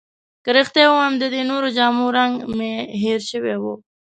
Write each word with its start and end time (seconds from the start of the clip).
که 0.43 0.49
رښتیا 0.57 0.85
ووایم، 0.89 1.15
د 1.19 1.23
دې 1.33 1.41
نورو 1.49 1.67
جامو 1.77 2.05
رنګ 2.17 2.33
مې 2.57 2.73
هیر 3.01 3.19
شوی 3.31 3.55
وو. 3.61 3.73